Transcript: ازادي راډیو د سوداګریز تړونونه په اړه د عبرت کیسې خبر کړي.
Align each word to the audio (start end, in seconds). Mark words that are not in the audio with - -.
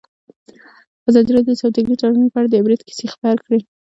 ازادي 1.09 1.31
راډیو 1.35 1.53
د 1.55 1.59
سوداګریز 1.61 1.97
تړونونه 1.99 2.29
په 2.31 2.37
اړه 2.39 2.49
د 2.49 2.55
عبرت 2.61 2.81
کیسې 2.87 3.05
خبر 3.13 3.35
کړي. 3.45 3.61